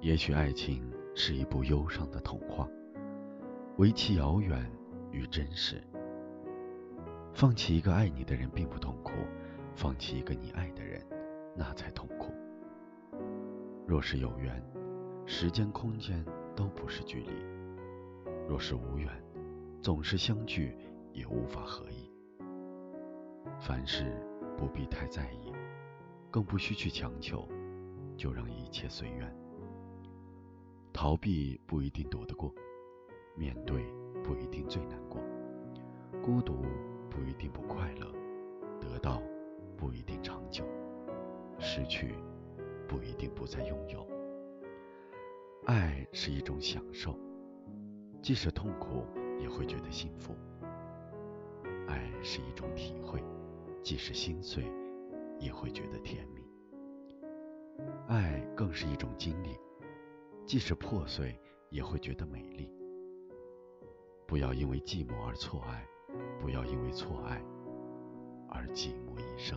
[0.00, 2.68] 也许爱情是一部忧伤的童话，
[3.76, 4.70] 唯其遥远
[5.10, 5.82] 与真实。
[7.32, 9.12] 放弃一个爱你的人并不痛苦，
[9.74, 11.00] 放弃一个你爱的人，
[11.54, 12.32] 那才痛苦。
[13.86, 14.62] 若是有缘，
[15.26, 16.24] 时间空间
[16.56, 17.32] 都不是距离；
[18.48, 19.08] 若是无缘，
[19.82, 20.76] 总是相聚
[21.12, 22.10] 也无法合一。
[23.60, 24.04] 凡事
[24.56, 25.52] 不必太在意，
[26.30, 27.46] 更不需去强求，
[28.20, 29.34] 就让一切随缘。
[30.92, 32.54] 逃避不一定躲得过，
[33.34, 33.82] 面对
[34.22, 35.22] 不一定最难过，
[36.22, 36.62] 孤独。
[37.10, 38.06] 不一定不快乐，
[38.80, 39.20] 得到
[39.76, 40.64] 不一定长久，
[41.58, 42.14] 失去
[42.86, 44.06] 不一定不再拥有。
[45.66, 47.18] 爱是一种享受，
[48.22, 49.04] 即使痛苦
[49.40, 50.32] 也会觉得幸福；
[51.88, 53.20] 爱是一种体会，
[53.82, 54.64] 即使心碎
[55.40, 56.39] 也会觉得甜蜜；
[58.10, 59.56] 爱更是一种经历，
[60.44, 62.68] 即使破碎也会觉得美丽。
[64.26, 65.86] 不要因为寂寞而错爱。
[66.40, 67.40] 不要因为错爱
[68.48, 69.56] 而寂寞一生。